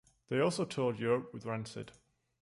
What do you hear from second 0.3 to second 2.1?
also toured Europe with Rancid.